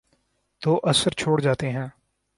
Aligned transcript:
تو 0.61 0.79
اثر 0.83 1.11
چھوڑ 1.11 1.41
جاتے 1.41 1.69
ہیں۔ 1.69 1.87